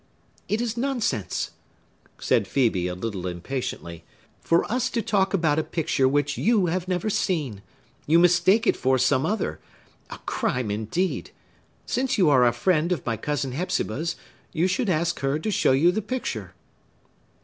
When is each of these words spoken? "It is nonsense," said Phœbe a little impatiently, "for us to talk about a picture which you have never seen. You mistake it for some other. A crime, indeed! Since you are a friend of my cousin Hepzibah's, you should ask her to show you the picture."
"It 0.49 0.61
is 0.61 0.77
nonsense," 0.77 1.51
said 2.19 2.45
Phœbe 2.45 2.89
a 2.89 2.95
little 2.95 3.27
impatiently, 3.27 4.03
"for 4.39 4.65
us 4.65 4.89
to 4.89 5.01
talk 5.03 5.31
about 5.31 5.59
a 5.59 5.63
picture 5.63 6.07
which 6.07 6.39
you 6.39 6.65
have 6.65 6.87
never 6.87 7.07
seen. 7.07 7.61
You 8.07 8.17
mistake 8.17 8.65
it 8.65 8.75
for 8.75 8.97
some 8.97 9.27
other. 9.27 9.59
A 10.09 10.17
crime, 10.25 10.71
indeed! 10.71 11.29
Since 11.85 12.17
you 12.17 12.31
are 12.31 12.47
a 12.47 12.51
friend 12.51 12.91
of 12.91 13.05
my 13.05 13.15
cousin 13.15 13.51
Hepzibah's, 13.51 14.15
you 14.51 14.65
should 14.65 14.89
ask 14.89 15.19
her 15.19 15.37
to 15.37 15.51
show 15.51 15.71
you 15.71 15.91
the 15.91 16.01
picture." 16.01 16.55